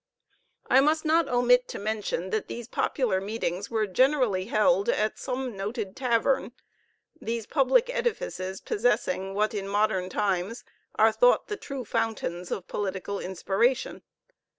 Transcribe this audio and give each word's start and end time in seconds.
I 0.67 0.81
must 0.81 1.05
not 1.05 1.29
omit 1.29 1.67
to 1.67 1.77
mention 1.77 2.31
that 2.31 2.47
these 2.47 2.67
popular 2.67 3.21
meetings 3.21 3.69
were 3.69 3.85
generally 3.85 4.45
held 4.45 4.89
at 4.89 5.19
some 5.19 5.55
noted 5.55 5.95
tavern; 5.95 6.53
these 7.21 7.45
public 7.45 7.87
edifices 7.87 8.61
possessing 8.61 9.35
what 9.35 9.53
in 9.53 9.67
modern 9.67 10.09
times 10.09 10.63
are 10.95 11.11
thought 11.11 11.49
the 11.49 11.55
true 11.55 11.85
fountains 11.85 12.49
of 12.49 12.67
political 12.67 13.19
inspiration. 13.19 14.01